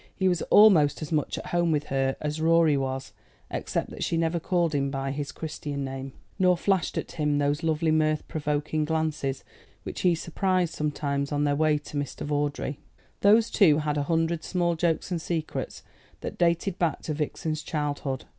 [0.15, 3.13] He was almost as much at home with her as Rorie was,
[3.51, 7.61] except that she never called him by his christian name, nor flashed at him those
[7.61, 9.43] lovely mirth provoking glances
[9.83, 12.25] which he surprised sometimes on their way to Mr.
[12.25, 12.79] Vawdrey.
[13.19, 15.83] Those two had a hundred small jokes and secrets
[16.21, 18.25] that dated back to Vixen's childhood.